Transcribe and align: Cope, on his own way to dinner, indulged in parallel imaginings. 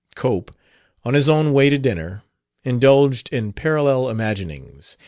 Cope, 0.15 0.49
on 1.05 1.13
his 1.13 1.29
own 1.29 1.53
way 1.53 1.69
to 1.69 1.77
dinner, 1.77 2.23
indulged 2.63 3.29
in 3.31 3.53
parallel 3.53 4.09
imaginings. 4.09 4.97